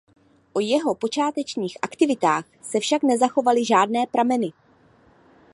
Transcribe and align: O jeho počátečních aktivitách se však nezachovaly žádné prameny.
O 0.53 0.59
jeho 0.59 0.95
počátečních 0.95 1.77
aktivitách 1.81 2.45
se 2.61 2.79
však 2.79 3.03
nezachovaly 3.03 3.65
žádné 3.65 4.07
prameny. 4.07 4.53